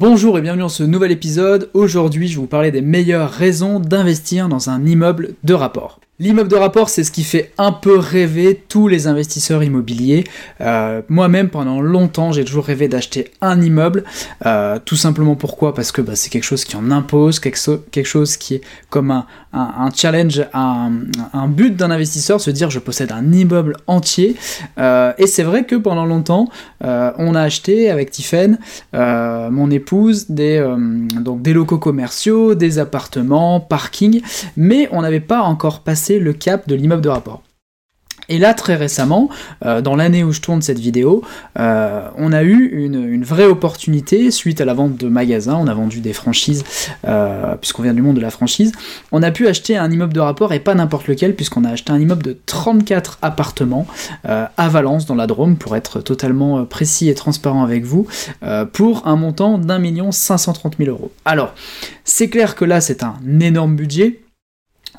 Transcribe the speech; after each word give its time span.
Bonjour 0.00 0.38
et 0.38 0.42
bienvenue 0.42 0.62
dans 0.62 0.68
ce 0.68 0.84
nouvel 0.84 1.10
épisode. 1.10 1.70
Aujourd'hui, 1.74 2.28
je 2.28 2.34
vais 2.34 2.40
vous 2.42 2.46
parler 2.46 2.70
des 2.70 2.82
meilleures 2.82 3.32
raisons 3.32 3.80
d'investir 3.80 4.48
dans 4.48 4.70
un 4.70 4.86
immeuble 4.86 5.34
de 5.42 5.54
rapport. 5.54 5.98
L'immeuble 6.20 6.48
de 6.48 6.56
rapport, 6.56 6.88
c'est 6.88 7.02
ce 7.02 7.10
qui 7.10 7.24
fait 7.24 7.52
un 7.58 7.70
peu 7.70 7.96
rêver 7.96 8.60
tous 8.68 8.86
les 8.86 9.08
investisseurs 9.08 9.62
immobiliers. 9.62 10.22
Euh, 10.60 11.02
moi-même, 11.08 11.48
pendant 11.48 11.80
longtemps, 11.80 12.30
j'ai 12.30 12.44
toujours 12.44 12.64
rêvé 12.64 12.86
d'acheter 12.86 13.32
un 13.40 13.60
immeuble. 13.60 14.02
Euh, 14.46 14.78
tout 14.84 14.96
simplement 14.96 15.34
pourquoi? 15.34 15.74
Parce 15.74 15.90
que 15.90 16.00
bah, 16.00 16.14
c'est 16.14 16.30
quelque 16.30 16.44
chose 16.44 16.64
qui 16.64 16.76
en 16.76 16.92
impose, 16.92 17.40
quelque, 17.40 18.04
chose 18.04 18.36
qui 18.36 18.54
est 18.54 18.60
comme 18.90 19.10
un, 19.10 19.26
challenge, 19.94 20.44
un, 20.52 21.48
but 21.48 21.74
d'un 21.76 21.90
investisseur, 21.90 22.40
se 22.40 22.50
dire 22.50 22.70
je 22.70 22.78
possède 22.78 23.12
un 23.12 23.32
immeuble 23.32 23.76
entier. 23.86 24.36
Euh, 24.78 25.12
et 25.18 25.26
c'est 25.26 25.42
vrai 25.42 25.64
que 25.64 25.76
pendant 25.76 26.06
longtemps, 26.06 26.48
on 26.80 27.34
a 27.34 27.40
acheté 27.40 27.90
avec 27.90 28.10
Tiffen, 28.10 28.58
mon 28.92 29.70
épouse, 29.70 30.30
des, 30.30 30.64
des 31.38 31.52
locaux 31.52 31.78
commerciaux, 31.78 32.54
des 32.54 32.78
appartements, 32.78 33.60
parking, 33.60 34.20
mais 34.56 34.88
on 34.92 35.02
n'avait 35.02 35.20
pas 35.20 35.42
encore 35.42 35.80
passé 35.80 36.18
le 36.18 36.32
cap 36.32 36.68
de 36.68 36.74
l'immeuble 36.74 37.02
de 37.02 37.08
rapport. 37.08 37.42
Et 38.28 38.38
là, 38.38 38.52
très 38.52 38.76
récemment, 38.76 39.30
euh, 39.64 39.80
dans 39.80 39.96
l'année 39.96 40.22
où 40.22 40.32
je 40.32 40.40
tourne 40.40 40.60
cette 40.60 40.78
vidéo, 40.78 41.22
euh, 41.58 42.08
on 42.16 42.32
a 42.32 42.42
eu 42.42 42.68
une, 42.84 43.24
vraie 43.24 43.46
opportunité 43.46 44.30
suite 44.30 44.60
à 44.60 44.64
la 44.64 44.74
vente 44.74 44.96
de 44.96 45.08
magasins. 45.08 45.56
On 45.58 45.66
a 45.66 45.74
vendu 45.74 46.00
des 46.00 46.12
franchises, 46.12 46.64
euh, 47.06 47.56
puisqu'on 47.56 47.82
vient 47.82 47.94
du 47.94 48.02
monde 48.02 48.16
de 48.16 48.20
la 48.20 48.30
franchise. 48.30 48.72
On 49.12 49.22
a 49.22 49.30
pu 49.30 49.48
acheter 49.48 49.76
un 49.76 49.90
immeuble 49.90 50.12
de 50.12 50.20
rapport 50.20 50.52
et 50.52 50.60
pas 50.60 50.74
n'importe 50.74 51.08
lequel, 51.08 51.34
puisqu'on 51.34 51.64
a 51.64 51.70
acheté 51.70 51.90
un 51.92 51.98
immeuble 51.98 52.22
de 52.22 52.36
34 52.46 53.18
appartements 53.22 53.86
à 54.24 54.68
Valence, 54.68 55.06
dans 55.06 55.14
la 55.14 55.26
Drôme, 55.26 55.56
pour 55.56 55.76
être 55.76 56.00
totalement 56.00 56.64
précis 56.64 57.08
et 57.08 57.14
transparent 57.14 57.62
avec 57.62 57.84
vous, 57.84 58.06
pour 58.72 59.06
un 59.06 59.16
montant 59.16 59.58
d'un 59.58 59.78
million 59.78 60.12
530 60.12 60.76
000 60.78 60.90
euros. 60.90 61.10
Alors, 61.24 61.54
c'est 62.04 62.28
clair 62.28 62.54
que 62.54 62.64
là, 62.64 62.80
c'est 62.80 63.02
un 63.02 63.16
énorme 63.40 63.76
budget 63.76 64.20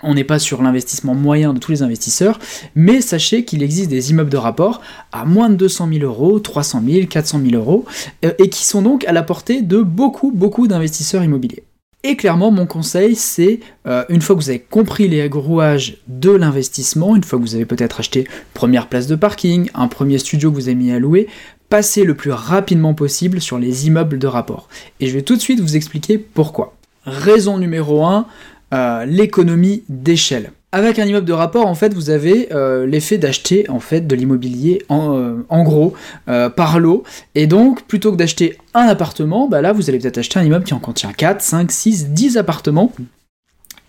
on 0.03 0.13
n'est 0.13 0.23
pas 0.23 0.39
sur 0.39 0.61
l'investissement 0.61 1.15
moyen 1.15 1.53
de 1.53 1.59
tous 1.59 1.71
les 1.71 1.81
investisseurs, 1.81 2.39
mais 2.75 3.01
sachez 3.01 3.45
qu'il 3.45 3.63
existe 3.63 3.89
des 3.89 4.11
immeubles 4.11 4.29
de 4.29 4.37
rapport 4.37 4.81
à 5.11 5.25
moins 5.25 5.49
de 5.49 5.55
200 5.55 5.89
000 5.93 6.05
euros, 6.05 6.39
300 6.39 6.81
000, 6.85 7.07
400 7.07 7.41
000 7.49 7.55
euros, 7.55 7.85
euh, 8.25 8.31
et 8.39 8.49
qui 8.49 8.65
sont 8.65 8.81
donc 8.81 9.05
à 9.05 9.11
la 9.11 9.23
portée 9.23 9.61
de 9.61 9.81
beaucoup, 9.81 10.31
beaucoup 10.31 10.67
d'investisseurs 10.67 11.23
immobiliers. 11.23 11.63
Et 12.03 12.15
clairement, 12.15 12.49
mon 12.49 12.65
conseil, 12.65 13.13
c'est, 13.13 13.59
euh, 13.85 14.05
une 14.07 14.21
fois 14.21 14.37
que 14.37 14.41
vous 14.41 14.49
avez 14.49 14.59
compris 14.59 15.09
les 15.09 15.27
rouages 15.27 15.97
de 16.07 16.31
l'investissement, 16.31 17.13
une 17.17 17.25
fois 17.25 17.37
que 17.37 17.43
vous 17.43 17.55
avez 17.55 17.65
peut-être 17.65 17.99
acheté 17.99 18.25
première 18.53 18.87
place 18.87 19.05
de 19.05 19.15
parking, 19.15 19.69
un 19.73 19.89
premier 19.89 20.17
studio 20.17 20.49
que 20.49 20.55
vous 20.55 20.69
avez 20.69 20.75
mis 20.75 20.93
à 20.93 20.99
louer, 20.99 21.27
passez 21.67 22.05
le 22.05 22.15
plus 22.15 22.31
rapidement 22.31 22.93
possible 22.93 23.41
sur 23.41 23.59
les 23.59 23.87
immeubles 23.87 24.17
de 24.17 24.27
rapport. 24.27 24.69
Et 25.01 25.07
je 25.07 25.13
vais 25.13 25.23
tout 25.23 25.35
de 25.35 25.41
suite 25.41 25.59
vous 25.59 25.75
expliquer 25.75 26.17
pourquoi. 26.17 26.73
Raison 27.05 27.57
numéro 27.57 28.05
1, 28.05 28.27
euh, 28.73 29.05
l'économie 29.05 29.83
d'échelle. 29.89 30.51
Avec 30.71 30.99
un 30.99 31.05
immeuble 31.05 31.25
de 31.25 31.33
rapport, 31.33 31.65
en 31.65 31.73
fait, 31.73 31.93
vous 31.93 32.11
avez 32.11 32.49
euh, 32.53 32.85
l'effet 32.85 33.17
d'acheter 33.17 33.67
en 33.69 33.79
fait 33.79 34.01
de 34.01 34.15
l'immobilier 34.15 34.83
en, 34.87 35.17
euh, 35.17 35.63
gros 35.63 35.95
par 36.27 36.79
lot. 36.79 37.03
Et 37.33 37.47
donc, 37.47 37.83
plutôt 37.83 38.11
que 38.11 38.17
d'acheter 38.17 38.57
un 38.75 38.85
appartement, 38.85 39.47
bah 39.47 39.61
là, 39.61 39.73
vous 39.73 39.89
allez 39.89 39.97
peut-être 39.97 40.19
acheter 40.19 40.39
un 40.39 40.43
immeuble 40.43 40.65
qui 40.65 40.75
en 40.75 40.79
contient 40.79 41.11
4, 41.11 41.41
5, 41.41 41.71
6, 41.71 42.09
10 42.09 42.37
appartements. 42.37 42.91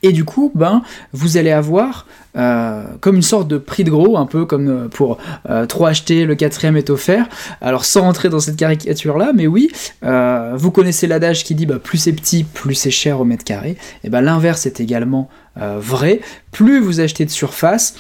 Et 0.03 0.13
du 0.13 0.25
coup, 0.25 0.51
ben, 0.55 0.83
vous 1.13 1.37
allez 1.37 1.51
avoir 1.51 2.07
euh, 2.37 2.85
comme 3.01 3.17
une 3.17 3.23
sorte 3.23 3.49
de 3.49 3.59
prix 3.59 3.85
de 3.85 3.91
gros, 3.91 4.17
un 4.17 4.27
peu 4.27 4.47
comme 4.47 4.69
euh, 4.69 4.89
pour 4.89 5.19
euh, 5.49 5.67
3 5.67 5.91
acheter, 5.91 6.25
le 6.25 6.35
quatrième 6.35 6.77
est 6.77 6.91
offert. 6.91 7.29
Alors 7.61 7.85
sans 7.85 8.03
rentrer 8.03 8.29
dans 8.29 8.41
cette 8.41 8.57
caricature-là, 8.57 9.33
mais 9.35 9.47
oui, 9.47 9.71
euh, 10.05 10.53
vous 10.57 10.71
connaissez 10.71 11.07
l'adage 11.07 11.45
qui 11.45 11.55
dit 11.55 11.67
bah, 11.67 11.79
plus 11.83 11.99
c'est 11.99 12.13
petit, 12.13 12.45
plus 12.45 12.75
c'est 12.75 12.91
cher 12.91 13.21
au 13.21 13.25
mètre 13.25 13.45
carré. 13.45 13.77
Et 14.05 14.11
ben 14.11 14.21
l'inverse 14.21 14.67
est 14.67 14.81
également 14.81 15.29
vrai. 15.57 16.21
Plus 16.53 16.81
vous 16.81 17.01
achetez 17.01 17.27
de 17.27 17.31
surface, 17.31 17.95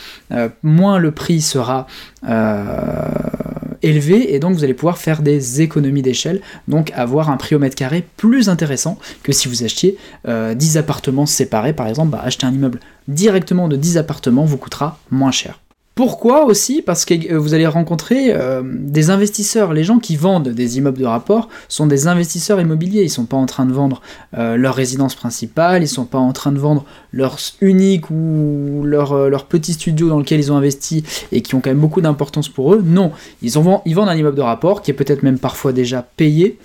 moins 0.62 0.98
le 0.98 1.10
prix 1.10 1.42
sera 1.42 1.86
élevé 3.82 4.34
et 4.34 4.38
donc 4.38 4.54
vous 4.54 4.64
allez 4.64 4.74
pouvoir 4.74 4.98
faire 4.98 5.22
des 5.22 5.60
économies 5.60 6.02
d'échelle, 6.02 6.40
donc 6.68 6.90
avoir 6.94 7.30
un 7.30 7.36
prix 7.36 7.54
au 7.54 7.58
mètre 7.58 7.76
carré 7.76 8.04
plus 8.16 8.48
intéressant 8.48 8.98
que 9.22 9.32
si 9.32 9.48
vous 9.48 9.64
achetiez 9.64 9.96
10 10.24 10.28
euh, 10.28 10.80
appartements 10.80 11.26
séparés 11.26 11.72
par 11.72 11.88
exemple, 11.88 12.10
bah, 12.10 12.20
acheter 12.22 12.46
un 12.46 12.52
immeuble 12.52 12.80
directement 13.08 13.68
de 13.68 13.76
10 13.76 13.98
appartements 13.98 14.44
vous 14.44 14.56
coûtera 14.56 14.98
moins 15.10 15.32
cher. 15.32 15.60
Pourquoi 15.94 16.46
aussi 16.46 16.80
Parce 16.80 17.04
que 17.04 17.32
euh, 17.32 17.38
vous 17.38 17.52
allez 17.52 17.66
rencontrer 17.66 18.32
euh, 18.32 18.62
des 18.64 19.10
investisseurs. 19.10 19.74
Les 19.74 19.84
gens 19.84 19.98
qui 19.98 20.16
vendent 20.16 20.48
des 20.48 20.78
immeubles 20.78 20.98
de 20.98 21.04
rapport 21.04 21.48
sont 21.68 21.86
des 21.86 22.06
investisseurs 22.06 22.60
immobiliers. 22.60 23.02
Ils 23.02 23.06
ne 23.06 23.10
sont 23.10 23.26
pas 23.26 23.36
en 23.36 23.44
train 23.44 23.66
de 23.66 23.72
vendre 23.72 24.00
euh, 24.38 24.56
leur 24.56 24.74
résidence 24.74 25.14
principale, 25.14 25.82
ils 25.82 25.84
ne 25.84 25.88
sont 25.88 26.06
pas 26.06 26.18
en 26.18 26.32
train 26.32 26.52
de 26.52 26.58
vendre 26.58 26.86
leur 27.12 27.36
unique 27.60 28.08
ou 28.10 28.82
leur, 28.84 29.44
petit 29.44 29.74
studio 29.74 30.08
dans 30.08 30.18
lequel 30.18 30.40
ils 30.40 30.52
ont 30.52 30.56
investi 30.56 31.04
et 31.32 31.42
qui 31.42 31.54
ont 31.54 31.60
quand 31.60 31.70
même 31.70 31.80
beaucoup 31.80 32.00
d'importance 32.00 32.48
pour 32.48 32.72
eux. 32.72 32.82
Non, 32.82 33.12
ils, 33.42 33.52
ils 33.84 33.94
vendent 33.94 34.08
un 34.08 34.16
immeuble 34.16 34.36
de 34.36 34.42
rapport 34.42 34.80
qui 34.82 34.90
est 34.90 34.94
peut-être 34.94 35.22
même 35.22 35.38
parfois 35.38 35.72
déjà 35.72 36.02
payé 36.16 36.58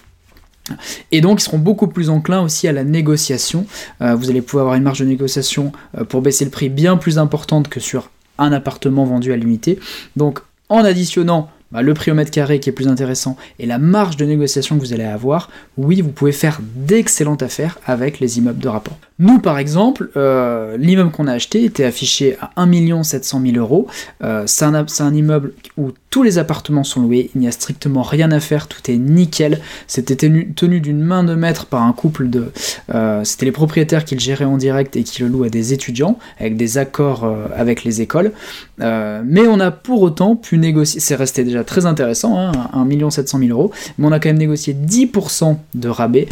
et 1.12 1.22
donc 1.22 1.42
ils 1.42 1.44
seront 1.44 1.60
beaucoup 1.60 1.88
plus 1.88 2.10
enclins 2.10 2.42
aussi 2.42 2.68
à 2.68 2.72
la 2.72 2.84
négociation. 2.84 3.68
vous 4.00 4.30
allez 4.32 4.42
pouvoir 4.42 4.64
avoir 4.64 4.76
une 4.76 4.84
marge 4.84 5.00
de 5.00 5.06
négociation 5.06 5.72
pour 6.10 6.22
baisser 6.22 6.44
le 6.44 6.50
prix 6.50 6.70
bien 6.70 6.98
plus 6.98 7.20
importante 7.20 7.68
que 7.68 7.80
sur 7.80 8.10
un 8.38 8.52
appartement 8.52 9.06
vendu 9.06 9.32
à 9.34 9.38
l'unité. 9.38 9.80
Donc 10.16 10.40
en 10.70 10.84
additionnant 10.84 11.50
bah, 11.76 11.82
le 11.82 11.94
prix 11.94 12.10
au 12.10 12.14
mètre 12.14 12.32
carré 12.32 12.62
qui 12.62 12.70
est 12.70 12.72
plus 12.72 12.88
intéressant 12.88 13.36
et 13.60 13.66
la 13.66 13.80
marge 13.80 14.16
de 14.16 14.24
négociation 14.24 14.78
que 14.78 14.80
vous 14.80 14.94
allez 14.94 15.04
avoir, 15.04 15.50
oui, 15.78 16.00
vous 16.00 16.12
pouvez 16.12 16.32
faire 16.32 16.62
d'excellentes 16.62 17.44
affaires 17.44 17.80
avec 17.86 18.22
les 18.22 18.38
immeubles 18.38 18.60
de 18.60 18.70
rapport. 18.70 18.98
Nous, 19.18 19.40
par 19.40 19.60
exemple, 19.60 20.10
euh, 20.18 20.76
l'immeuble 20.78 21.10
qu'on 21.10 21.28
a 21.28 21.34
acheté 21.34 21.64
était 21.64 21.86
affiché 21.86 22.38
à 22.42 22.52
1 22.62 23.04
700 23.04 23.42
000 23.46 23.56
euros. 23.58 23.88
Euh, 24.24 24.44
c'est 24.46 24.66
un, 24.66 25.14
immeuble 25.14 25.54
où 25.78 25.92
tous 26.10 26.22
les 26.22 26.38
appartements 26.38 26.84
sont 26.84 27.02
loués, 27.02 27.30
il 27.34 27.40
n'y 27.40 27.48
a 27.48 27.52
strictement 27.52 28.02
rien 28.02 28.32
à 28.32 28.42
faire, 28.42 28.68
tout 28.68 28.92
est 28.92 28.98
nickel. 28.98 29.62
C'était 29.88 30.16
tenu, 30.18 30.80
d'une 30.82 31.02
main 31.02 31.24
de 31.24 31.34
maître 31.34 31.66
par 31.66 31.84
un 31.84 31.94
couple 31.94 32.30
de... 32.30 32.52
Euh, 32.94 33.24
c'était 33.24 33.46
les 33.46 33.54
propriétaires 33.54 34.04
qui 34.04 34.16
le 34.16 34.20
géraient 34.22 34.46
en 34.46 34.58
direct 34.58 34.98
et 34.98 35.04
qui 35.04 35.22
le 35.22 35.30
louent 35.30 35.46
à 35.46 35.50
des 35.50 35.72
étudiants, 35.72 36.20
avec 36.40 36.58
des 36.58 36.78
accords 36.78 37.30
avec 37.56 37.84
les 37.84 38.02
écoles. 38.02 38.32
mais 38.80 39.48
on 39.48 39.60
a 39.60 39.72
pour 39.72 40.02
autant 40.02 40.36
pu 40.36 40.58
négocier, 40.58 41.00
c'est 41.00 41.16
resté 41.16 41.44
déjà 41.44 41.64
très 41.66 41.86
intéressant, 41.86 42.38
hein, 42.38 42.52
1 42.74 43.10
700 43.10 43.40
000 43.40 43.50
euros, 43.52 43.72
mais 43.98 44.08
on 44.08 44.12
a 44.12 44.20
quand 44.20 44.30
même 44.30 44.38
négocié 44.38 44.74
10% 44.74 45.58
de 45.74 45.90
rabais, 45.90 46.28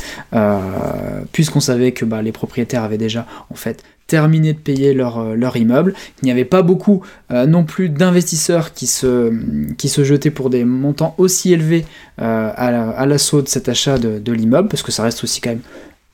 puisqu'on 1.32 1.60
savait 1.60 1.92
que 1.92 2.06
bah, 2.06 2.22
les 2.22 2.32
propriétaires 2.32 2.84
avaient 2.84 2.98
déjà 2.98 3.26
en 3.52 3.56
fait 3.56 3.84
terminé 4.08 4.54
de 4.54 4.60
payer 4.60 4.94
leur, 4.94 5.20
euh, 5.20 5.50
immeuble. 5.56 5.94
Il 6.22 6.26
n'y 6.26 6.32
avait 6.32 6.46
pas 6.46 6.62
beaucoup 6.62 7.02
euh, 7.32 7.46
non 7.46 7.64
plus 7.64 7.90
d'investisseurs 7.90 8.74
qui 8.74 8.88
se, 8.88 9.32
jetaient 9.80 10.32
pour 10.32 10.50
des 10.50 10.66
montants 10.66 11.16
aussi 11.18 11.54
élevés 11.54 11.86
euh, 12.22 12.52
à 12.56 13.06
l'assaut 13.06 13.42
de 13.42 13.48
cet 13.48 13.70
achat 13.70 13.98
de, 13.98 14.20
de 14.20 14.32
l'immeuble, 14.32 14.68
parce 14.68 14.84
que 14.84 14.92
ça 14.92 15.04
reste 15.04 15.24
aussi 15.24 15.42
quand 15.42 15.52
même 15.52 15.62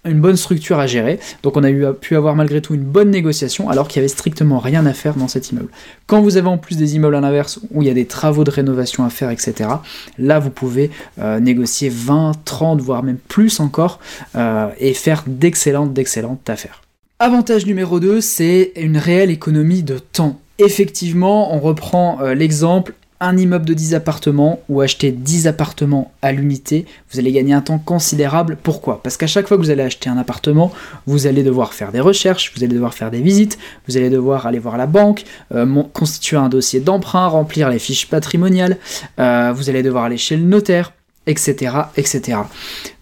une 0.06 0.22
bonne 0.22 0.38
structure 0.38 0.80
à 0.80 0.88
gérer. 0.88 1.20
Donc 1.44 1.58
on 1.58 1.64
a 1.64 1.94
pu 1.94 2.16
avoir 2.16 2.36
malgré 2.36 2.62
tout 2.62 2.74
une 2.74 2.84
bonne 2.84 3.10
négociation 3.10 3.70
alors 3.70 3.88
qu'il 3.88 4.00
n'y 4.02 4.06
avait 4.06 4.14
strictement 4.14 4.60
rien 4.60 4.86
à 4.86 4.94
faire 4.94 5.16
dans 5.16 5.28
cet 5.28 5.52
immeuble. 5.52 5.70
Quand 6.08 6.22
vous 6.22 6.38
avez 6.38 6.48
en 6.48 6.58
plus 6.58 6.78
des 6.78 6.96
immeubles 6.96 7.16
à 7.16 7.22
l'inverse 7.22 7.60
où 7.72 7.82
il 7.82 7.88
y 7.88 7.92
a 7.92 7.94
des 7.94 8.06
travaux 8.06 8.44
de 8.44 8.52
rénovation 8.52 9.04
à 9.04 9.10
faire, 9.10 9.30
etc., 9.30 9.70
là 10.18 10.40
vous 10.40 10.52
pouvez 10.52 10.90
euh, 11.20 11.40
négocier 11.40 11.90
20, 11.90 12.32
30, 12.46 12.82
voire 12.82 13.04
même 13.04 13.18
plus 13.18 13.60
encore 13.60 14.00
euh, 14.36 14.70
et 14.80 14.94
faire 14.94 15.24
d'excellentes, 15.28 15.94
d'excellentes 15.94 16.50
affaires. 16.50 16.82
Avantage 17.20 17.66
numéro 17.66 18.00
2, 18.00 18.22
c'est 18.22 18.72
une 18.78 18.98
réelle 18.98 19.30
économie 19.30 19.84
de 19.84 19.98
temps. 19.98 20.40
Effectivement, 20.58 21.54
on 21.54 21.60
reprend 21.60 22.20
euh, 22.22 22.34
l'exemple, 22.34 22.94
un 23.22 23.38
immeuble 23.38 23.66
de 23.66 23.74
10 23.74 23.96
appartements 23.96 24.62
ou 24.70 24.82
acheter 24.82 25.12
10 25.12 25.48
appartements 25.48 26.12
à 26.22 26.32
l'unité, 26.32 26.86
vous 27.12 27.20
allez 27.20 27.32
gagner 27.32 27.54
un 27.54 27.62
temps 27.62 27.78
considérable. 27.78 28.58
Pourquoi? 28.62 29.04
Parce 29.04 29.18
qu'à 29.18 29.28
chaque 29.28 29.48
fois 29.48 29.58
que 29.58 29.62
vous 29.62 29.72
allez 29.72 29.84
acheter 29.84 30.10
un 30.10 30.18
appartement, 30.18 30.72
vous 31.06 31.28
allez 31.28 31.44
devoir 31.44 31.74
faire 31.74 31.92
des 31.92 32.00
recherches, 32.00 32.54
vous 32.56 32.64
allez 32.64 32.74
devoir 32.74 32.94
faire 32.94 33.12
des 33.12 33.22
visites, 33.22 33.58
vous 33.88 33.98
allez 33.98 34.10
devoir 34.10 34.46
aller 34.46 34.60
voir 34.60 34.78
la 34.78 34.88
banque, 34.88 35.26
euh, 35.54 35.84
constituer 35.94 36.38
un 36.38 36.50
dossier 36.50 36.80
d'emprunt, 36.80 37.28
remplir 37.28 37.70
les 37.70 37.80
fiches 37.80 38.08
patrimoniales, 38.08 38.78
euh, 39.20 39.52
vous 39.54 39.70
allez 39.70 39.84
devoir 39.84 40.06
aller 40.06 40.18
chez 40.18 40.38
le 40.38 40.44
notaire, 40.44 40.94
etc. 41.28 41.76
etc. 41.98 42.40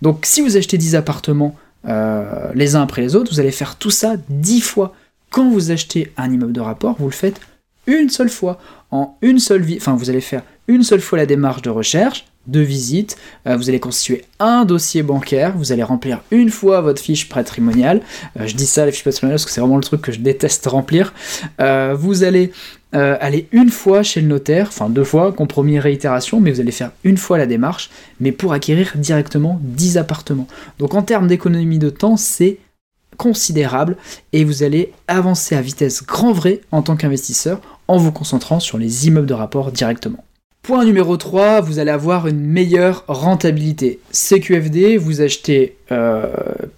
Donc 0.01 0.25
si 0.25 0.41
vous 0.41 0.57
achetez 0.57 0.77
10 0.77 0.95
appartements 0.95 1.55
euh, 1.87 2.51
les 2.55 2.75
uns 2.75 2.81
après 2.81 3.03
les 3.03 3.15
autres, 3.15 3.31
vous 3.31 3.39
allez 3.39 3.51
faire 3.51 3.75
tout 3.75 3.91
ça 3.91 4.15
10 4.29 4.61
fois. 4.61 4.93
Quand 5.29 5.49
vous 5.49 5.71
achetez 5.71 6.11
un 6.17 6.31
immeuble 6.31 6.53
de 6.53 6.61
rapport, 6.61 6.95
vous 6.97 7.05
le 7.05 7.11
faites 7.11 7.39
une 7.87 8.09
seule 8.09 8.29
fois, 8.29 8.59
en 8.91 9.17
une 9.21 9.39
seule 9.39 9.61
vie, 9.61 9.77
enfin 9.77 9.95
vous 9.95 10.09
allez 10.09 10.21
faire 10.21 10.43
une 10.67 10.83
seule 10.83 11.01
fois 11.01 11.17
la 11.17 11.25
démarche 11.25 11.61
de 11.61 11.69
recherche, 11.69 12.25
de 12.45 12.59
visite, 12.59 13.17
euh, 13.45 13.57
vous 13.57 13.69
allez 13.69 13.79
constituer 13.79 14.23
un 14.39 14.65
dossier 14.65 15.03
bancaire, 15.03 15.53
vous 15.57 15.71
allez 15.71 15.83
remplir 15.83 16.21
une 16.31 16.49
fois 16.49 16.81
votre 16.81 17.01
fiche 17.01 17.27
patrimoniale. 17.27 18.01
je 18.37 18.53
dis 18.53 18.65
ça, 18.65 18.85
la 18.85 18.91
fiche 18.91 19.03
patrimoniale, 19.03 19.35
parce 19.35 19.45
que 19.45 19.51
c'est 19.51 19.61
vraiment 19.61 19.77
le 19.77 19.83
truc 19.83 20.01
que 20.01 20.11
je 20.11 20.19
déteste 20.19 20.65
remplir. 20.67 21.13
vous 21.59 22.23
allez 22.23 22.51
aller 22.93 23.47
une 23.51 23.69
fois 23.69 24.01
chez 24.03 24.21
le 24.21 24.27
notaire, 24.27 24.67
enfin 24.69 24.89
deux 24.89 25.03
fois, 25.03 25.33
compromis 25.33 25.79
réitération, 25.79 26.39
mais 26.39 26.51
vous 26.51 26.61
allez 26.61 26.71
faire 26.71 26.91
une 27.03 27.17
fois 27.17 27.37
la 27.37 27.45
démarche, 27.45 27.89
mais 28.19 28.31
pour 28.31 28.53
acquérir 28.53 28.93
directement 28.95 29.59
10 29.63 29.97
appartements. 29.97 30.47
Donc 30.79 30.93
en 30.93 31.01
termes 31.01 31.27
d'économie 31.27 31.79
de 31.79 31.89
temps, 31.89 32.17
c'est 32.17 32.59
considérable 33.17 33.97
et 34.31 34.45
vous 34.45 34.63
allez 34.63 34.93
avancer 35.07 35.55
à 35.55 35.61
vitesse 35.61 36.05
grand 36.05 36.31
vrai 36.31 36.61
en 36.71 36.81
tant 36.81 36.95
qu'investisseur 36.95 37.59
en 37.87 37.97
vous 37.97 38.11
concentrant 38.11 38.59
sur 38.59 38.77
les 38.77 39.07
immeubles 39.07 39.27
de 39.27 39.33
rapport 39.33 39.71
directement. 39.71 40.23
Point 40.67 40.83
numéro 40.83 41.15
3, 41.15 41.61
vous 41.61 41.79
allez 41.79 41.91
avoir 41.91 42.27
une 42.27 42.41
meilleure 42.41 43.05
rentabilité. 43.07 44.01
CQFD, 44.11 44.97
vous 44.97 45.21
achetez 45.21 45.77
euh, 45.93 46.27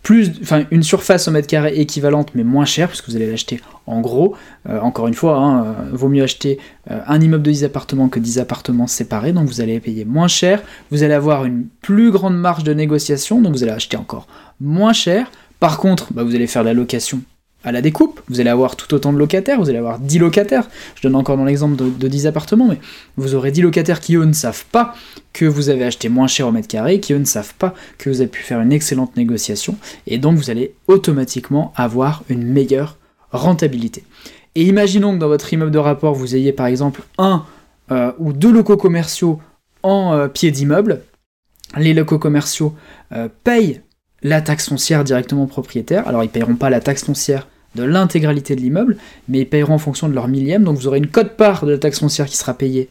plus, 0.04 0.32
enfin, 0.44 0.66
une 0.70 0.84
surface 0.84 1.28
au 1.28 1.32
mètre 1.32 1.48
carré 1.48 1.74
équivalente 1.76 2.30
mais 2.36 2.44
moins 2.44 2.66
chère, 2.66 2.90
puisque 2.90 3.10
vous 3.10 3.16
allez 3.16 3.28
l'acheter 3.28 3.60
en 3.88 4.00
gros. 4.02 4.36
Euh, 4.70 4.80
encore 4.82 5.08
une 5.08 5.16
fois, 5.16 5.38
hein, 5.38 5.64
euh, 5.66 5.74
vaut 5.92 6.08
mieux 6.08 6.22
acheter 6.22 6.60
un 6.88 7.20
immeuble 7.20 7.42
de 7.42 7.50
10 7.50 7.64
appartements 7.64 8.10
que 8.10 8.20
10 8.20 8.38
appartements 8.38 8.86
séparés, 8.86 9.34
donc 9.34 9.48
vous 9.48 9.60
allez 9.60 9.80
payer 9.80 10.06
moins 10.06 10.28
cher. 10.28 10.62
Vous 10.92 11.02
allez 11.02 11.16
avoir 11.16 11.46
une 11.46 11.66
plus 11.82 12.12
grande 12.12 12.38
marge 12.38 12.64
de 12.64 12.76
négociation, 12.76 13.42
donc 13.42 13.54
vous 13.54 13.64
allez 13.64 13.72
acheter 13.72 13.98
encore 13.98 14.28
moins 14.62 14.94
cher. 14.94 15.32
Par 15.60 15.80
contre, 15.80 16.14
bah, 16.14 16.24
vous 16.24 16.36
allez 16.36 16.46
faire 16.46 16.64
la 16.64 16.76
location 16.76 17.22
à 17.64 17.72
la 17.72 17.82
découpe, 17.82 18.22
vous 18.30 18.40
allez 18.40 18.50
avoir 18.50 18.76
tout 18.76 18.94
autant 18.94 19.12
de 19.12 19.18
locataires, 19.18 19.60
vous 19.60 19.70
allez 19.70 19.80
avoir 19.80 20.00
10 20.00 20.20
locataires, 20.20 20.68
je 20.96 21.02
donne 21.02 21.16
encore 21.16 21.36
dans 21.36 21.44
l'exemple 21.44 21.76
de, 21.76 22.08
10 22.08 22.28
appartements, 22.28 22.68
mais 22.68 22.80
vous 23.18 23.36
aurez 23.36 23.52
10 23.52 23.64
locataires 23.64 24.00
qui 24.00 24.16
eux 24.16 24.24
ne 24.24 24.34
savent 24.34 24.66
pas 24.72 24.96
que 25.34 25.46
vous 25.46 25.70
avez 25.70 25.84
acheté 25.84 26.08
moins 26.08 26.28
cher 26.28 26.48
au 26.48 26.52
mètre 26.52 26.68
carré, 26.68 27.00
qui 27.00 27.14
eux 27.14 27.18
ne 27.18 27.26
savent 27.26 27.54
pas 27.56 27.74
que 27.98 28.10
vous 28.10 28.22
avez 28.22 28.30
pu 28.30 28.42
faire 28.42 28.62
une 28.62 28.72
excellente 28.72 29.18
négociation, 29.18 29.78
et 30.08 30.18
donc 30.18 30.38
vous 30.38 30.50
allez 30.50 30.74
automatiquement 30.88 31.74
avoir 31.76 32.24
une 32.30 32.44
meilleure 32.44 32.98
rentabilité. 33.32 34.04
Et 34.56 34.64
imaginons 34.64 35.14
que 35.14 35.20
dans 35.20 35.28
votre 35.28 35.52
immeuble 35.52 35.72
de 35.72 35.78
rapport, 35.78 36.14
vous 36.14 36.36
ayez 36.36 36.54
par 36.54 36.66
exemple 36.66 37.02
un 37.18 37.46
euh, 37.92 38.12
ou 38.20 38.34
deux 38.34 38.52
locaux 38.52 38.78
commerciaux 38.78 39.40
en 39.84 40.14
euh, 40.14 40.28
pied 40.28 40.52
d'immeuble, 40.52 41.02
les 41.78 41.94
locaux 41.94 42.20
commerciaux 42.20 42.76
euh, 43.12 43.28
payent 43.44 43.82
la 44.22 44.42
taxe 44.42 44.70
foncière 44.70 45.04
directement 45.04 45.48
propriétaire. 45.48 46.08
Alors 46.08 46.24
ils 46.24 46.28
ne 46.28 46.32
payeront 46.32 46.56
pas 46.56 46.70
la 46.70 46.80
taxe 46.80 47.04
foncière 47.04 47.48
de 47.76 47.84
l'intégralité 47.84 48.56
de 48.56 48.62
l'immeuble, 48.62 48.98
mais 49.28 49.40
ils 49.40 49.50
payeront 49.50 49.76
en 49.76 49.80
fonction 49.80 50.10
de 50.10 50.16
leur 50.16 50.28
millième, 50.28 50.64
donc 50.64 50.78
vous 50.78 50.88
aurez 50.88 50.98
une 50.98 51.08
cote-part 51.08 51.66
de 51.66 51.72
la 51.72 51.78
taxe 51.78 52.00
foncière 52.00 52.26
qui 52.26 52.38
sera 52.38 52.54
payée 52.54 52.90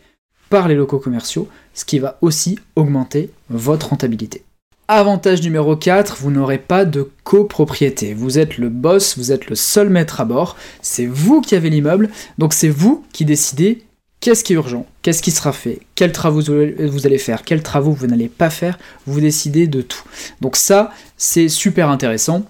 par 0.51 0.69
les 0.69 0.75
locaux 0.75 0.99
commerciaux, 0.99 1.49
ce 1.75 1.85
qui 1.85 1.99
va 1.99 2.19
aussi 2.21 2.59
augmenter 2.77 3.31
votre 3.51 3.91
rentabilité. 3.91 4.45
Avantage 4.91 5.43
numéro 5.43 5.77
4, 5.77 6.17
vous 6.17 6.31
n'aurez 6.31 6.57
pas 6.57 6.87
de 6.87 7.11
copropriété. 7.23 8.15
Vous 8.15 8.39
êtes 8.39 8.57
le 8.57 8.71
boss, 8.71 9.19
vous 9.19 9.33
êtes 9.33 9.51
le 9.51 9.55
seul 9.55 9.91
maître 9.91 10.23
à 10.23 10.25
bord, 10.25 10.57
c'est 10.81 11.05
vous 11.05 11.43
qui 11.43 11.55
avez 11.55 11.69
l'immeuble, 11.69 12.09
donc 12.39 12.55
c'est 12.55 12.71
vous 12.71 13.05
qui 13.13 13.27
décidez 13.27 13.83
Qu'est-ce 14.21 14.43
qui 14.43 14.53
est 14.53 14.57
urgent? 14.57 14.85
Qu'est-ce 15.03 15.23
qui 15.23 15.31
sera 15.31 15.53
fait? 15.53 15.81
Quels 15.95 16.13
travaux 16.13 16.41
vous 16.41 17.07
allez 17.07 17.19
faire? 17.19 17.45
Quels 17.45 17.63
travaux 17.63 17.93
vous 17.93 18.07
n'allez 18.09 18.29
pas 18.29 18.51
faire? 18.51 18.79
Vous 19.07 19.21
décidez 19.21 19.69
de 19.69 19.81
tout. 19.81 20.03
Donc 20.41 20.57
ça, 20.57 20.91
c'est 21.17 21.49
super 21.49 21.89
intéressant. 21.89 22.45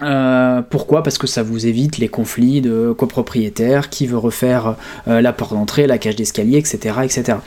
Euh, 0.00 0.62
pourquoi? 0.62 1.02
Parce 1.02 1.18
que 1.18 1.26
ça 1.26 1.42
vous 1.42 1.66
évite 1.66 1.98
les 1.98 2.08
conflits 2.08 2.60
de 2.60 2.94
copropriétaires, 2.96 3.90
qui 3.90 4.06
veut 4.06 4.18
refaire 4.18 4.76
euh, 5.08 5.20
la 5.20 5.32
porte 5.32 5.52
d'entrée, 5.52 5.86
la 5.86 5.98
cage 5.98 6.14
d'escalier, 6.14 6.58
etc., 6.58 6.96
etc. 7.02 7.38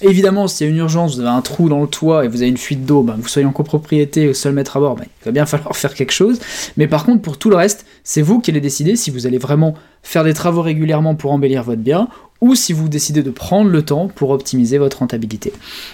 Évidemment, 0.00 0.48
s'il 0.48 0.66
y 0.66 0.70
a 0.70 0.72
une 0.72 0.78
urgence, 0.78 1.16
vous 1.16 1.20
avez 1.20 1.28
un 1.28 1.42
trou 1.42 1.68
dans 1.68 1.82
le 1.82 1.86
toit 1.86 2.24
et 2.24 2.28
vous 2.28 2.40
avez 2.40 2.48
une 2.48 2.56
fuite 2.56 2.86
d'eau, 2.86 3.02
ben, 3.02 3.16
vous 3.20 3.28
soyez 3.28 3.46
en 3.46 3.52
copropriété 3.52 4.28
au 4.28 4.34
seul 4.34 4.54
maître 4.54 4.78
à 4.78 4.80
bord, 4.80 4.96
ben, 4.96 5.04
il 5.20 5.24
va 5.26 5.30
bien 5.30 5.46
falloir 5.46 5.76
faire 5.76 5.92
quelque 5.92 6.12
chose. 6.12 6.40
Mais 6.78 6.86
par 6.86 7.04
contre, 7.04 7.20
pour 7.20 7.36
tout 7.36 7.50
le 7.50 7.56
reste, 7.56 7.84
c'est 8.02 8.22
vous 8.22 8.40
qui 8.40 8.50
allez 8.50 8.62
décider 8.62 8.96
si 8.96 9.10
vous 9.10 9.26
allez 9.26 9.38
vraiment 9.38 9.74
faire 10.02 10.24
des 10.24 10.32
travaux 10.32 10.62
régulièrement 10.62 11.14
pour 11.14 11.32
embellir 11.32 11.62
votre 11.62 11.82
bien 11.82 12.08
ou 12.40 12.54
si 12.54 12.72
vous 12.72 12.88
décidez 12.88 13.22
de 13.22 13.30
prendre 13.30 13.70
le 13.70 13.82
temps 13.82 14.08
pour 14.08 14.30
optimiser 14.30 14.78
votre 14.78 15.00
rentabilité. 15.00 15.52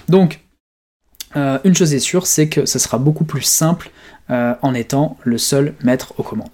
Donc, 0.08 0.40
euh, 1.34 1.58
une 1.64 1.74
chose 1.74 1.92
est 1.92 1.98
sûre, 1.98 2.26
c'est 2.26 2.48
que 2.48 2.64
ça 2.66 2.78
sera 2.78 2.98
beaucoup 2.98 3.24
plus 3.24 3.42
simple 3.42 3.90
euh, 4.30 4.54
en 4.62 4.74
étant 4.74 5.16
le 5.24 5.38
seul 5.38 5.74
maître 5.82 6.14
aux 6.18 6.22
commandes. 6.22 6.48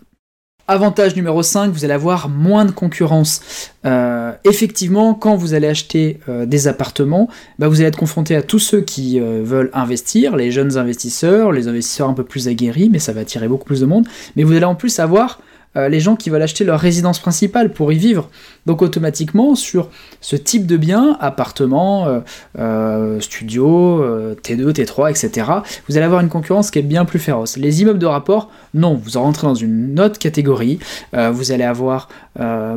Avantage 0.69 1.17
numéro 1.17 1.43
5, 1.43 1.73
vous 1.73 1.85
allez 1.85 1.93
avoir 1.93 2.29
moins 2.29 2.65
de 2.65 2.71
concurrence. 2.71 3.71
Euh, 3.85 4.33
effectivement, 4.45 5.13
quand 5.13 5.35
vous 5.35 5.55
allez 5.55 5.67
acheter 5.67 6.21
des 6.29 6.69
appartements, 6.69 7.29
bah, 7.59 7.69
vous 7.69 7.81
allez 7.81 7.89
être 7.89 7.99
confronté 7.99 8.37
à 8.37 8.43
tous 8.43 8.61
ceux 8.61 8.81
qui 8.81 9.19
veulent 9.19 9.71
investir, 9.75 10.37
les 10.37 10.53
jeunes 10.53 10.79
investisseurs, 10.79 11.51
les 11.51 11.67
investisseurs 11.67 12.09
un 12.09 12.15
peu 12.15 12.25
plus 12.25 12.47
aguerris, 12.47 12.91
mais 12.91 13.01
ça 13.01 13.13
va 13.13 13.23
attirer 13.23 13.49
beaucoup 13.49 13.65
plus 13.65 13.81
de 13.81 13.87
monde. 13.87 14.07
Mais 14.37 14.45
vous 14.45 14.53
allez 14.53 14.65
en 14.65 14.77
plus 14.77 15.01
avoir 15.01 15.41
euh, 15.77 15.89
les 15.89 16.01
gens 16.01 16.17
qui 16.17 16.29
veulent 16.29 16.43
acheter 16.43 16.65
leur 16.65 16.79
résidence 16.79 17.19
principale 17.19 17.73
pour 17.73 17.93
y 17.93 17.99
vivre. 17.99 18.29
Donc 18.67 18.83
automatiquement, 18.83 19.55
sur 19.55 19.89
ce 20.21 20.37
type 20.37 20.67
de 20.67 20.77
bien, 20.77 21.17
appartement, 21.21 22.07
euh, 22.07 22.21
euh, 22.59 23.21
studio, 23.21 24.05
T2, 24.43 24.73
T3, 24.73 25.11
etc., 25.11 25.51
vous 25.89 25.97
allez 25.97 26.07
avoir 26.07 26.21
une 26.21 26.29
concurrence 26.29 26.71
qui 26.71 26.79
est 26.79 26.83
bien 26.83 27.05
plus 27.05 27.19
féroce. 27.19 27.57
Les 27.57 27.83
immeubles 27.83 27.99
de 27.99 28.07
rapport, 28.07 28.51
non, 28.75 29.01
vous 29.03 29.19
rentrez 29.19 29.47
dans 29.47 29.55
une 29.55 29.99
autre 30.01 30.19
catégorie, 30.19 30.79
vous 31.13 31.53
allez 31.53 31.65
avoir 31.65 32.09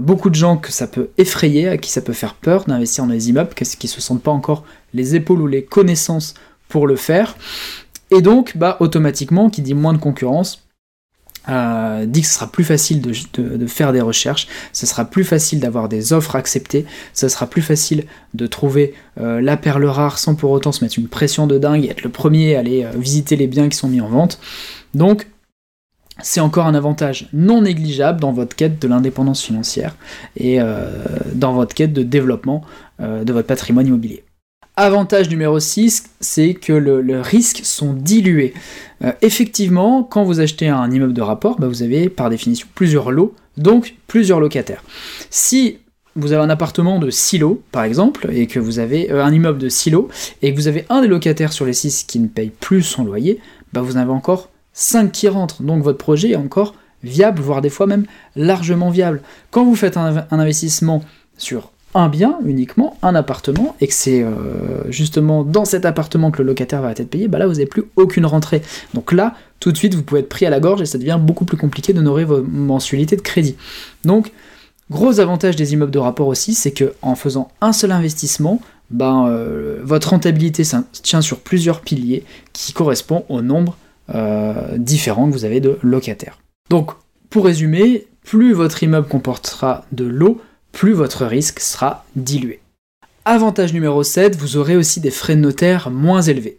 beaucoup 0.01 0.30
de 0.30 0.36
gens 0.36 0.57
que 0.57 0.71
ça 0.71 0.88
peut 0.88 1.09
effrayer, 1.18 1.68
à 1.68 1.77
qui 1.77 1.92
ça 1.92 2.01
peut 2.01 2.13
faire 2.13 2.33
peur 2.33 2.65
d'investir 2.65 3.06
dans 3.06 3.13
les 3.13 3.30
immeubles, 3.30 3.53
qui 3.53 3.88
ne 3.88 3.92
se 3.92 4.01
sentent 4.01 4.24
pas 4.24 4.31
encore 4.31 4.63
les 4.94 5.15
épaules 5.15 5.42
ou 5.42 5.47
les 5.47 5.63
connaissances 5.63 6.33
pour 6.69 6.88
le 6.88 6.95
faire. 6.95 7.36
Et 8.12 8.21
donc, 8.21 8.57
bah, 8.57 8.77
automatiquement, 8.80 9.50
qui 9.50 9.62
dit 9.62 9.74
moins 9.74 9.94
de 9.94 9.97
concurrence, 9.97 10.64
euh, 11.50 12.06
dit 12.06 12.21
que 12.21 12.27
ce 12.27 12.33
sera 12.33 12.47
plus 12.47 12.63
facile 12.63 13.01
de, 13.01 13.68
faire 13.68 13.94
des 13.94 14.01
recherches, 14.01 14.47
ce 14.74 14.86
sera 14.86 15.06
plus 15.06 15.24
facile 15.24 15.59
d'avoir 15.59 15.89
des 15.89 16.13
offres 16.13 16.36
acceptées, 16.36 16.86
ce 17.13 17.27
sera 17.27 17.47
plus 17.47 17.62
facile 17.62 18.06
de 18.33 18.47
trouver 18.47 18.94
euh, 19.19 19.42
la 19.42 19.57
perle 19.57 19.86
rare 19.86 20.18
sans 20.18 20.36
pour 20.36 20.51
autant 20.51 20.71
se 20.71 20.83
mettre 20.83 20.97
une 20.97 21.07
pression 21.07 21.47
de 21.47 21.57
dingue 21.57 21.86
et 21.86 21.89
être 21.89 22.03
le 22.03 22.09
premier 22.09 22.56
à 22.56 22.59
aller 22.59 22.83
euh, 22.83 22.92
visiter 22.95 23.36
les 23.36 23.47
biens 23.47 23.69
qui 23.69 23.77
sont 23.77 23.89
mis 23.89 24.01
en 24.01 24.09
vente. 24.09 24.39
Donc, 24.94 25.27
c'est 26.21 26.39
encore 26.39 26.65
un 26.65 26.75
avantage 26.75 27.27
non 27.33 27.62
négligeable 27.62 28.21
dans 28.21 28.31
votre 28.31 28.56
quête 28.56 28.81
de 28.81 28.88
l'indépendance 28.88 29.44
financière 29.44 29.97
et 30.38 30.59
dans 31.33 31.51
votre 31.51 31.75
quête 31.75 31.92
de 31.92 32.03
développement 32.03 32.63
de 33.01 33.33
votre 33.33 33.47
patrimoine 33.47 33.88
immobilier. 33.88 34.24
Avantage 34.77 35.30
numéro 35.30 35.57
6, 35.57 36.04
c'est 36.19 36.54
que 36.54 36.74
le, 36.74 37.01
le 37.01 37.22
risque 37.22 37.62
sont 37.63 37.94
dilués. 37.94 38.54
Euh, 39.06 39.13
effectivement, 39.22 40.04
quand 40.04 40.25
vous 40.25 40.42
achetez 40.42 40.68
un 40.68 40.92
immeuble 40.92 41.13
de 41.13 41.22
rapport, 41.22 41.57
bah, 41.57 41.69
vous 41.69 41.81
avez 41.81 42.10
par 42.10 42.30
définition 42.30 42.68
plusieurs 42.75 43.10
lots, 43.10 43.33
donc 43.56 43.95
plusieurs 44.07 44.42
locataires. 44.42 44.83
Si 45.30 45.77
vous 46.18 46.33
avez 46.33 46.44
un 46.44 46.50
appartement 46.50 47.00
de 47.00 47.10
6 47.10 47.38
lots, 47.38 47.62
par 47.72 47.86
exemple, 47.86 48.27
et 48.33 48.48
que 48.48 48.60
vous 48.60 48.80
avez 48.80 49.12
euh, 49.13 49.24
un 49.24 49.31
immeuble 49.31 49.60
de 49.60 49.69
6 49.69 49.92
lots, 49.92 50.10
et 50.42 50.51
que 50.51 50.57
vous 50.57 50.68
avez 50.68 50.86
un 50.89 51.01
des 51.01 51.07
locataires 51.07 51.54
sur 51.54 51.66
les 51.66 51.74
6 51.74 52.04
qui 52.04 52.19
ne 52.19 52.28
paye 52.28 52.50
plus 52.50 52.83
son 52.83 53.06
loyer, 53.06 53.39
bah, 53.71 53.80
vous 53.80 53.95
en 53.95 54.01
avez 54.01 54.12
encore 54.12 54.50
5 54.74 55.10
qui 55.10 55.30
rentrent. 55.30 55.63
Donc 55.63 55.83
votre 55.83 56.00
projet 56.00 56.31
est 56.31 56.36
encore 56.36 56.76
viable, 57.02 57.42
voire 57.42 57.61
des 57.61 57.69
fois 57.69 57.88
même 57.88 58.06
largement 58.35 58.90
viable. 58.90 59.21
Quand 59.52 59.64
vous 59.64 59.76
faites 59.76 59.95
un 59.95 60.26
investissement 60.31 61.02
sur 61.38 61.71
un 61.95 62.09
bien 62.09 62.37
uniquement, 62.45 62.97
un 63.02 63.16
appartement, 63.16 63.75
et 63.81 63.87
que 63.87 63.94
c'est 63.94 64.21
euh, 64.21 64.30
justement 64.90 65.44
dans 65.44 65.66
cet 65.66 65.85
appartement 65.85 66.30
que 66.30 66.44
le 66.44 66.47
locataire 66.49 66.81
va 66.81 66.92
être 66.92 67.09
payé, 67.09 67.28
bah 67.28 67.40
là 67.40 67.47
vous 67.47 67.54
n'avez 67.54 67.66
plus 67.66 67.85
aucune 67.95 68.25
rentrée. 68.25 68.61
Donc 68.94 69.11
là, 69.14 69.33
tout 69.59 69.71
de 69.71 69.78
suite, 69.78 69.95
vous 69.95 70.04
pouvez 70.04 70.19
être 70.19 70.30
pris 70.30 70.45
à 70.45 70.49
la 70.49 70.59
gorge 70.59 70.81
et 70.81 70.85
ça 70.85 70.97
devient 70.97 71.18
beaucoup 71.19 71.45
plus 71.45 71.57
compliqué 71.57 71.94
d'honorer 71.94 72.25
vos 72.25 72.44
mensualités 72.44 73.16
de 73.16 73.21
crédit. 73.21 73.56
Donc, 74.04 74.31
gros 74.92 75.19
avantage 75.19 75.56
des 75.56 75.73
immeubles 75.73 75.92
de 75.92 75.99
rapport 75.99 76.28
aussi, 76.28 76.54
c'est 76.54 76.71
que 76.71 76.94
en 77.02 77.16
faisant 77.16 77.49
un 77.61 77.71
seul 77.71 77.92
investissement, 77.92 78.59
ben, 78.92 79.28
euh, 79.28 79.80
votre 79.83 80.09
rentabilité 80.09 80.64
tient 81.02 81.21
sur 81.21 81.40
plusieurs 81.40 81.81
piliers 81.81 82.23
qui 82.54 82.73
correspondent 82.73 83.23
au 83.30 83.42
nombre 83.42 83.78
euh, 84.14 84.78
différent 84.78 85.28
que 85.28 85.33
vous 85.33 85.45
avez 85.45 85.61
de 85.61 85.80
locataires. 85.81 86.40
Donc, 86.69 86.92
pour 87.30 87.45
résumer, 87.45 88.06
plus 88.23 88.54
votre 88.54 88.83
immeuble 88.83 89.07
comportera 89.07 89.85
de 89.92 90.06
l'eau, 90.06 90.42
plus 90.75 90.91
votre 90.91 91.25
risque 91.25 91.61
sera 91.61 92.05
dilué. 92.17 92.59
Avantage 93.23 93.73
numéro 93.73 94.03
7, 94.03 94.35
vous 94.35 94.57
aurez 94.57 94.75
aussi 94.75 94.99
des 94.99 95.09
frais 95.09 95.37
de 95.37 95.41
notaire 95.41 95.89
moins 95.89 96.21
élevés. 96.21 96.57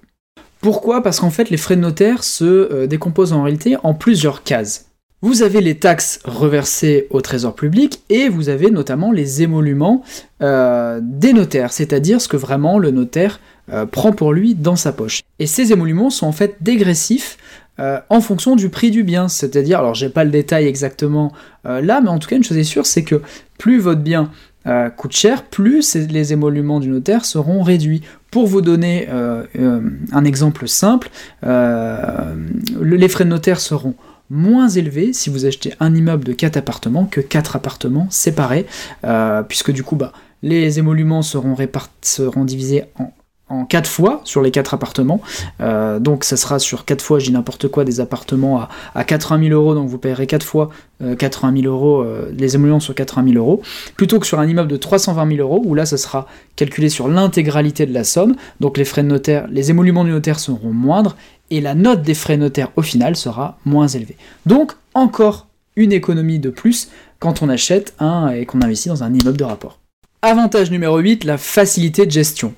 Pourquoi? 0.61 1.03
Parce 1.03 1.21
qu'en 1.21 1.31
fait 1.31 1.51
les 1.51 1.59
frais 1.59 1.77
de 1.77 1.83
notaire 1.83 2.25
se 2.25 2.45
euh, 2.45 2.87
décomposent 2.87 3.35
en 3.35 3.43
réalité 3.43 3.77
en 3.83 3.93
plusieurs 3.93 4.43
cases. 4.43 4.87
Vous 5.21 5.43
avez 5.43 5.61
les 5.61 5.77
taxes 5.77 6.21
reversées 6.25 7.07
au 7.11 7.21
trésor 7.21 7.55
public 7.55 8.03
et 8.09 8.29
vous 8.31 8.49
avez 8.49 8.71
notamment 8.71 9.13
les 9.13 9.43
émoluments 9.43 10.03
euh, 10.43 10.99
des 11.03 11.35
notaires, 11.35 11.73
c'est-à-dire 11.73 12.21
ce 12.21 12.29
que 12.29 12.39
vraiment 12.39 12.79
le 12.79 12.93
notaire 12.93 13.39
euh, 13.71 13.85
prend 13.85 14.13
pour 14.13 14.33
lui 14.33 14.55
dans 14.55 14.77
sa 14.77 14.93
poche. 14.93 15.21
Et 15.39 15.47
ces 15.47 15.73
émoluments 15.73 16.11
sont 16.11 16.27
en 16.27 16.33
fait 16.33 16.57
dégressifs 16.61 17.37
en 17.79 18.21
fonction 18.21 18.57
du 18.57 18.69
prix 18.69 18.91
du 18.91 19.03
bien, 19.03 19.29
c'est-à-dire, 19.29 19.79
alors 19.79 19.95
j'ai 19.95 20.09
pas 20.09 20.25
le 20.25 20.31
détail 20.31 20.67
exactement 20.67 21.33
là, 21.65 22.01
mais 22.01 22.09
en 22.09 22.19
tout 22.19 22.29
cas 22.29 22.37
une 22.37 22.45
chose 22.45 22.59
est 22.59 22.65
sûre, 22.65 22.87
c'est 22.87 23.05
que 23.05 23.21
plus 23.59 23.79
votre 23.79 24.01
bien 24.01 24.31
coûte 24.97 25.13
cher, 25.13 25.45
plus 25.45 25.95
les 25.95 26.33
émoluments 26.33 26.81
du 26.81 26.89
notaire 26.89 27.25
seront 27.25 27.63
réduits. 27.63 28.03
Pour 28.31 28.47
vous 28.47 28.61
donner 28.61 29.09
un 29.09 30.25
exemple 30.25 30.69
simple, 30.69 31.11
les 31.43 33.09
frais 33.09 33.25
de 33.25 33.31
notaire 33.31 33.61
seront 33.61 33.95
moins 34.29 34.69
élevés 34.69 35.13
si 35.13 35.31
vous 35.31 35.47
achetez 35.47 35.75
un 35.79 35.95
immeuble 35.95 36.25
de 36.25 36.33
4 36.33 36.57
appartements 36.57 37.05
que 37.05 37.21
4 37.21 37.55
appartements 37.57 38.09
séparés, 38.11 38.67
puisque 39.49 39.71
du 39.71 39.85
coup, 39.85 39.97
bah, 39.97 40.13
les 40.43 40.79
émoluments 40.79 41.23
seront, 41.23 41.57
seront 42.03 42.45
divisés 42.45 42.85
en 42.99 43.13
en 43.49 43.65
4 43.65 43.89
fois 43.89 44.21
sur 44.25 44.43
les 44.43 44.51
4 44.51 44.75
appartements. 44.75 45.21
Euh, 45.61 45.99
donc 46.01 46.25
ça 46.25 46.37
sera 46.37 46.59
sur 46.59 46.85
4 46.85 47.01
fois, 47.03 47.19
j'ai 47.19 47.31
n'importe 47.31 47.69
quoi, 47.69 47.85
des 47.85 48.01
appartements 48.01 48.61
à, 48.61 48.69
à 48.95 49.05
80 49.05 49.49
000 49.49 49.61
euros, 49.61 49.75
donc 49.75 49.89
vous 49.89 49.99
payerez 49.99 50.27
4 50.27 50.45
fois 50.45 50.71
80 51.19 51.49
euh, 51.49 51.63
000 51.63 51.73
euros, 51.73 52.03
euh, 52.03 52.33
les 52.37 52.55
émoluments 52.55 52.81
sur 52.81 52.95
80 52.95 53.33
000 53.33 53.39
euros, 53.39 53.63
plutôt 53.97 54.19
que 54.19 54.27
sur 54.27 54.41
un 54.41 54.47
immeuble 54.47 54.71
de 54.71 54.77
320 54.77 55.37
000 55.37 55.41
euros, 55.41 55.63
où 55.65 55.75
là 55.75 55.87
ça 55.87 55.97
sera 55.97 56.27
calculé 56.57 56.89
sur 56.89 57.09
l'intégralité 57.09 57.87
de 57.87 57.95
la 57.95 58.05
somme, 58.05 58.35
donc 58.61 58.79
les 58.79 58.85
frais 58.85 59.03
de 59.03 59.09
notaire, 59.09 59.47
les 59.51 59.71
émoluments 59.71 60.05
du 60.05 60.11
notaire 60.11 60.41
seront 60.41 60.73
moindres, 60.73 61.17
et 61.51 61.61
la 61.61 61.75
note 61.75 62.03
des 62.03 62.15
frais 62.15 62.37
notaires 62.37 62.73
au 62.75 62.83
final 62.83 63.15
sera 63.15 63.59
moins 63.65 63.87
élevée. 63.87 64.17
Donc 64.47 64.73
encore 64.95 65.47
une 65.77 65.93
économie 65.93 66.41
de 66.41 66.51
plus 66.51 66.89
quand 67.21 67.43
on 67.43 67.49
achète 67.49 67.95
un 68.01 68.29
et 68.29 68.47
qu'on 68.47 68.63
investit 68.63 68.89
dans 68.89 69.05
un 69.05 69.15
immeuble 69.15 69.37
de 69.37 69.45
rapport. 69.45 69.79
Avantage 70.23 70.71
numéro 70.71 70.99
8, 70.99 71.25
la 71.25 71.39
facilité 71.39 72.05
de 72.05 72.11
gestion. 72.11 72.55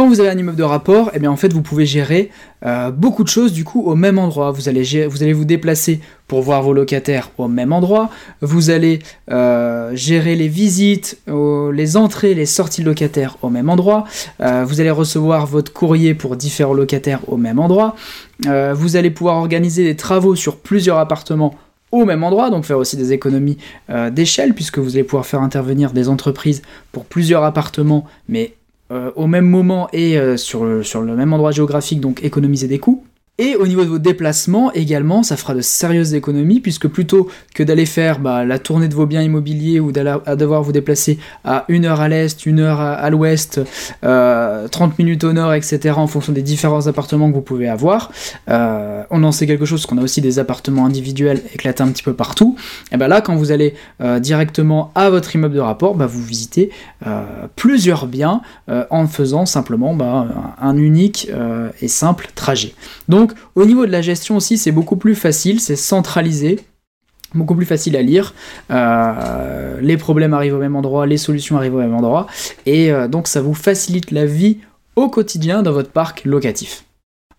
Quand 0.00 0.08
vous 0.08 0.20
avez 0.20 0.30
un 0.30 0.38
immeuble 0.38 0.56
de 0.56 0.62
rapport, 0.62 1.10
eh 1.12 1.18
bien 1.18 1.30
en 1.30 1.36
fait 1.36 1.52
vous 1.52 1.60
pouvez 1.60 1.84
gérer 1.84 2.30
euh, 2.64 2.90
beaucoup 2.90 3.22
de 3.22 3.28
choses 3.28 3.52
du 3.52 3.64
coup 3.64 3.82
au 3.82 3.94
même 3.96 4.18
endroit. 4.18 4.50
Vous 4.50 4.66
allez, 4.66 5.06
vous 5.06 5.22
allez 5.22 5.34
vous 5.34 5.44
déplacer 5.44 6.00
pour 6.26 6.40
voir 6.40 6.62
vos 6.62 6.72
locataires 6.72 7.30
au 7.36 7.48
même 7.48 7.70
endroit. 7.70 8.08
Vous 8.40 8.70
allez 8.70 9.00
euh, 9.30 9.94
gérer 9.94 10.36
les 10.36 10.48
visites, 10.48 11.18
les 11.26 11.98
entrées, 11.98 12.32
les 12.32 12.46
sorties 12.46 12.80
de 12.80 12.86
locataires 12.86 13.36
au 13.42 13.50
même 13.50 13.68
endroit. 13.68 14.04
Euh, 14.40 14.64
vous 14.66 14.80
allez 14.80 14.90
recevoir 14.90 15.46
votre 15.46 15.70
courrier 15.70 16.14
pour 16.14 16.34
différents 16.34 16.72
locataires 16.72 17.20
au 17.26 17.36
même 17.36 17.58
endroit. 17.58 17.94
vous 18.46 18.96
allez 18.96 19.10
pouvoir 19.10 19.36
organiser 19.36 19.84
des 19.84 19.96
travaux 19.96 20.34
sur 20.34 20.56
plusieurs 20.56 20.96
appartements 20.96 21.56
au 21.92 22.06
même 22.06 22.24
endroit, 22.24 22.48
donc 22.48 22.64
faire 22.64 22.78
aussi 22.78 22.96
des 22.96 23.12
économies 23.12 23.58
d'échelle, 24.12 24.54
puisque 24.54 24.78
vous 24.78 24.94
allez 24.94 25.04
pouvoir 25.04 25.26
faire 25.26 25.42
intervenir 25.42 25.92
des 25.92 26.08
entreprises 26.08 26.62
pour 26.90 27.04
plusieurs 27.04 27.42
appartements, 27.44 28.06
mais 28.28 28.54
au 28.90 29.26
même 29.26 29.46
moment 29.46 29.88
et 29.92 30.18
euh, 30.18 30.36
sur 30.36 30.64
le 30.64 31.16
même 31.16 31.32
endroit 31.32 31.52
géographique, 31.52 32.00
donc 32.00 32.24
économiser 32.24 32.66
des 32.66 32.78
coûts. 32.78 33.04
Et 33.40 33.56
au 33.56 33.66
niveau 33.66 33.84
de 33.84 33.88
vos 33.88 33.98
déplacements, 33.98 34.70
également, 34.74 35.22
ça 35.22 35.34
fera 35.34 35.54
de 35.54 35.62
sérieuses 35.62 36.12
économies, 36.12 36.60
puisque 36.60 36.86
plutôt 36.88 37.30
que 37.54 37.62
d'aller 37.62 37.86
faire 37.86 38.18
bah, 38.18 38.44
la 38.44 38.58
tournée 38.58 38.86
de 38.86 38.94
vos 38.94 39.06
biens 39.06 39.22
immobiliers 39.22 39.80
ou 39.80 39.92
d'aller 39.92 40.14
devoir 40.36 40.62
vous 40.62 40.72
déplacer 40.72 41.18
à 41.42 41.64
une 41.68 41.86
heure 41.86 42.02
à 42.02 42.08
l'est, 42.10 42.44
une 42.44 42.60
heure 42.60 42.80
à, 42.80 43.08
l'ouest, 43.08 43.54
30 44.02 44.04
euh, 44.04 44.68
minutes 44.98 45.24
au 45.24 45.32
nord, 45.32 45.54
etc., 45.54 45.94
en 45.96 46.06
fonction 46.06 46.34
des 46.34 46.42
différents 46.42 46.86
appartements 46.86 47.30
que 47.30 47.34
vous 47.34 47.40
pouvez 47.40 47.66
avoir, 47.66 48.12
euh, 48.50 49.04
on 49.08 49.24
en 49.24 49.32
sait 49.32 49.46
quelque 49.46 49.64
chose, 49.64 49.80
parce 49.80 49.86
qu'on 49.86 49.96
a 49.96 50.04
aussi 50.04 50.20
des 50.20 50.38
appartements 50.38 50.84
individuels 50.84 51.40
éclatés 51.54 51.82
un 51.82 51.88
petit 51.88 52.02
peu 52.02 52.12
partout. 52.12 52.56
Et 52.92 52.98
bien 52.98 53.08
là, 53.08 53.22
quand 53.22 53.36
vous 53.36 53.52
allez 53.52 53.72
euh, 54.02 54.20
directement 54.20 54.92
à 54.94 55.08
votre 55.08 55.34
immeuble 55.34 55.54
de 55.54 55.60
rapport, 55.60 55.94
bah, 55.94 56.06
vous 56.06 56.22
visitez 56.22 56.68
plusieurs 57.56 58.06
biens 58.06 58.42
en 58.68 59.06
faisant 59.06 59.46
simplement 59.46 59.94
bah, 59.94 60.54
un 60.60 60.76
unique 60.76 61.30
et 61.80 61.88
simple 61.88 62.28
trajet. 62.34 62.74
Donc, 63.08 63.29
au 63.54 63.64
niveau 63.64 63.86
de 63.86 63.90
la 63.90 64.02
gestion 64.02 64.36
aussi, 64.36 64.58
c'est 64.58 64.72
beaucoup 64.72 64.96
plus 64.96 65.14
facile, 65.14 65.60
c'est 65.60 65.76
centralisé, 65.76 66.60
beaucoup 67.34 67.54
plus 67.54 67.66
facile 67.66 67.96
à 67.96 68.02
lire. 68.02 68.34
Euh, 68.70 69.80
les 69.80 69.96
problèmes 69.96 70.34
arrivent 70.34 70.54
au 70.54 70.60
même 70.60 70.76
endroit, 70.76 71.06
les 71.06 71.18
solutions 71.18 71.56
arrivent 71.56 71.74
au 71.74 71.80
même 71.80 71.94
endroit, 71.94 72.26
et 72.66 72.92
euh, 72.92 73.08
donc 73.08 73.28
ça 73.28 73.40
vous 73.40 73.54
facilite 73.54 74.10
la 74.10 74.26
vie 74.26 74.58
au 74.96 75.08
quotidien 75.08 75.62
dans 75.62 75.72
votre 75.72 75.90
parc 75.90 76.24
locatif. 76.24 76.84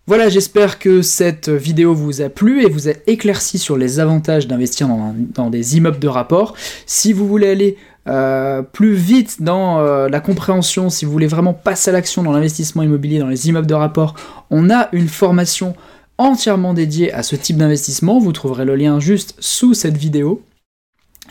Voilà, 0.08 0.28
j'espère 0.28 0.80
que 0.80 1.00
cette 1.00 1.48
vidéo 1.48 1.94
vous 1.94 2.22
a 2.22 2.28
plu 2.28 2.64
et 2.64 2.68
vous 2.68 2.88
a 2.88 2.92
éclairci 3.06 3.56
sur 3.56 3.76
les 3.76 4.00
avantages 4.00 4.48
d'investir 4.48 4.88
dans, 4.88 5.48
des 5.48 5.76
immeubles 5.76 6.00
de 6.00 6.08
rapport. 6.08 6.56
Si 6.86 7.12
vous 7.12 7.28
voulez 7.28 7.48
aller 7.48 7.76
euh, 8.08 8.62
plus 8.62 8.94
vite 8.94 9.42
dans 9.42 9.80
la 9.82 10.20
compréhension, 10.20 10.90
si 10.90 11.04
vous 11.04 11.12
voulez 11.12 11.26
vraiment 11.26 11.54
passer 11.54 11.90
à 11.90 11.92
l'action 11.92 12.22
dans 12.22 12.32
l'investissement 12.32 12.82
immobilier, 12.82 13.18
dans 13.18 13.28
les 13.28 13.48
immeubles 13.48 13.66
de 13.66 13.74
rapport, 13.74 14.14
on 14.50 14.70
a 14.70 14.88
une 14.92 15.08
formation 15.08 15.74
entièrement 16.18 16.74
dédiée 16.74 17.12
à 17.12 17.22
ce 17.22 17.36
type 17.36 17.56
d'investissement. 17.56 18.18
Vous 18.18 18.32
trouverez 18.32 18.64
le 18.64 18.76
lien 18.76 19.00
juste 19.00 19.34
sous 19.38 19.74
cette 19.74 19.96
vidéo. 19.96 20.42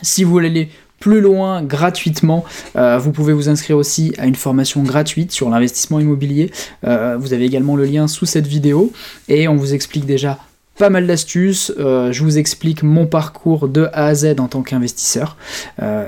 Si 0.02 0.24
vous 0.24 0.30
voulez 0.30 0.48
aller 0.48 0.70
plus 0.98 1.20
loin 1.20 1.62
gratuitement, 1.62 2.44
euh, 2.76 2.98
vous 2.98 3.10
pouvez 3.10 3.32
vous 3.32 3.48
inscrire 3.48 3.76
aussi 3.76 4.12
à 4.18 4.26
une 4.26 4.36
formation 4.36 4.82
gratuite 4.82 5.32
sur 5.32 5.50
l'investissement 5.50 5.98
immobilier. 5.98 6.52
Euh, 6.86 7.16
vous 7.18 7.32
avez 7.32 7.44
également 7.44 7.74
le 7.74 7.84
lien 7.84 8.06
sous 8.06 8.26
cette 8.26 8.46
vidéo 8.46 8.92
et 9.28 9.48
on 9.48 9.56
vous 9.56 9.74
explique 9.74 10.06
déjà 10.06 10.38
pas 10.82 10.90
mal 10.90 11.06
d'astuces, 11.06 11.72
euh, 11.78 12.10
je 12.10 12.24
vous 12.24 12.38
explique 12.38 12.82
mon 12.82 13.06
parcours 13.06 13.68
de 13.68 13.88
A 13.92 14.06
à 14.06 14.14
Z 14.16 14.40
en 14.40 14.48
tant 14.48 14.62
qu'investisseur, 14.62 15.36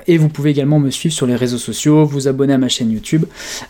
et 0.09 0.19
vous 0.19 0.29
pouvez 0.29 0.51
également 0.51 0.81
me 0.81 0.91
suivre 0.91 1.15
sur 1.15 1.27
les 1.27 1.37
réseaux 1.37 1.59
sociaux, 1.59 2.05
vous 2.05 2.27
abonner 2.27 2.55
à 2.55 2.59
ma 2.59 2.69
chaîne 2.69 2.91
YouTube, 2.91 3.25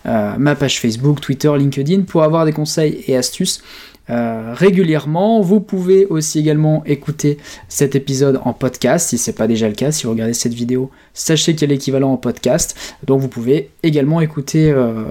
ma 0.06 0.54
page 0.54 0.80
Facebook, 0.80 1.20
Twitter, 1.20 1.52
LinkedIn, 1.54 2.04
pour 2.04 2.22
avoir 2.22 2.46
des 2.46 2.52
conseils 2.52 3.04
et 3.06 3.18
astuces 3.18 3.62
euh, 4.10 4.52
régulièrement. 4.54 5.40
Vous 5.40 5.60
pouvez 5.60 6.06
aussi 6.06 6.38
également 6.38 6.84
écouter 6.84 7.38
cet 7.68 7.94
épisode 7.94 8.40
en 8.44 8.52
podcast 8.52 9.08
si 9.08 9.18
c'est 9.18 9.32
pas 9.32 9.46
déjà 9.46 9.68
le 9.68 9.74
cas. 9.74 9.92
Si 9.92 10.04
vous 10.04 10.12
regardez 10.12 10.34
cette 10.34 10.54
vidéo, 10.54 10.90
sachez 11.14 11.54
qu'il 11.54 11.68
y 11.68 11.72
a 11.72 11.74
l'équivalent 11.74 12.12
en 12.12 12.16
podcast. 12.16 12.76
Donc 13.06 13.20
vous 13.20 13.28
pouvez 13.28 13.70
également 13.82 14.20
écouter 14.20 14.70
euh, 14.70 15.04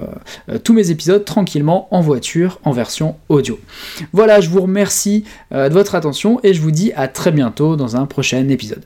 euh, 0.48 0.58
tous 0.58 0.72
mes 0.72 0.90
épisodes 0.90 1.24
tranquillement 1.24 1.88
en 1.90 2.00
voiture 2.00 2.60
en 2.64 2.72
version 2.72 3.16
audio. 3.28 3.58
Voilà, 4.12 4.40
je 4.40 4.48
vous 4.48 4.60
remercie 4.60 5.24
de 5.50 5.72
votre 5.72 5.94
attention 5.94 6.40
et 6.42 6.54
je 6.54 6.60
vous 6.60 6.70
dis 6.70 6.92
à 6.94 7.08
très 7.08 7.32
bientôt 7.32 7.76
dans 7.76 7.96
un 7.96 8.06
prochain 8.06 8.48
épisode. 8.48 8.84